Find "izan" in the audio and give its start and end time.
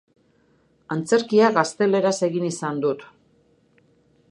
2.51-2.83